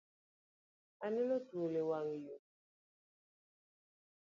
Aneno 1.05 1.35
thuol 1.47 1.73
e 1.81 1.83
wanga 1.89 2.17
yo 2.25 2.35